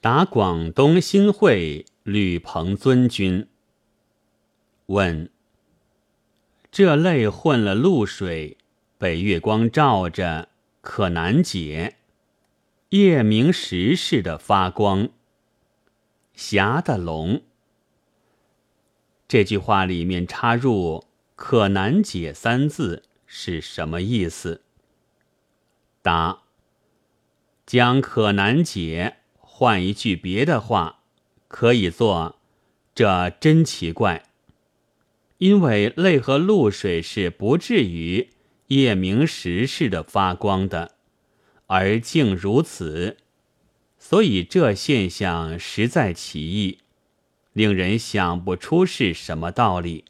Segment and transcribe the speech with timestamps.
[0.00, 3.48] 答广东新会吕鹏尊君。
[4.86, 5.28] 问：
[6.70, 8.56] 这泪混了露水，
[8.96, 10.50] 被月光照着，
[10.80, 11.96] 可难解。
[12.90, 15.08] 夜明时似的发光。
[16.32, 17.42] 霞的龙。
[19.26, 24.62] 这句话里面插入“可难解”三字是什么意思？
[26.00, 26.42] 答：
[27.66, 29.16] 将“可难解”
[29.58, 31.00] 换一句别的话，
[31.48, 32.36] 可以做
[32.94, 34.22] “这真奇怪”，
[35.38, 38.30] 因为泪和露水是不至于
[38.68, 40.92] 夜明时似的发光的。
[41.66, 43.16] 而竟如此，
[43.98, 46.78] 所以这现象实在奇异，
[47.52, 50.04] 令人想不出是什么道理。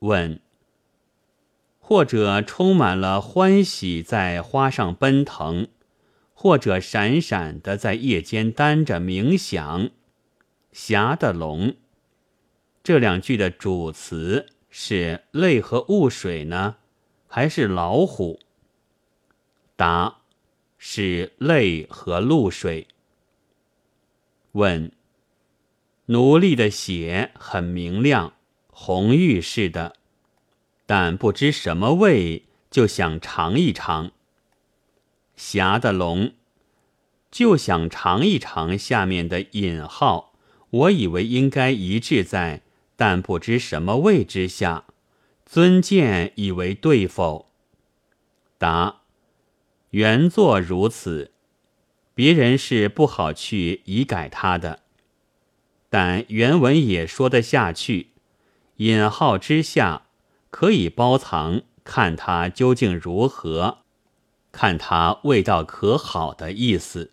[0.00, 0.38] 问：
[1.78, 5.68] 或者充满了欢喜在花上奔腾，
[6.38, 9.88] 或者闪闪的在夜间担着冥想，
[10.70, 11.74] 霞的龙。
[12.84, 16.76] 这两句的主词是泪和雾水呢，
[17.26, 18.38] 还是老虎？
[19.76, 20.18] 答：
[20.76, 22.86] 是泪和露水。
[24.52, 24.92] 问：
[26.04, 28.34] 奴隶的血很明亮，
[28.68, 29.94] 红玉似的，
[30.84, 34.12] 但不知什么味，就想尝一尝。
[35.36, 36.32] 侠的龙
[37.30, 40.32] 就想尝一尝下面的引号，
[40.70, 42.62] 我以为应该一致在
[42.96, 44.84] “但不知什么位”之下。
[45.44, 47.46] 尊见以为对否？
[48.58, 49.02] 答。
[49.90, 51.30] 原作如此，
[52.14, 54.80] 别人是不好去移改他的，
[55.88, 58.08] 但原文也说得下去。
[58.78, 60.06] 引号之下
[60.50, 63.84] 可以包藏，看它究竟如何，
[64.56, 67.12] 看它味道可好的意思。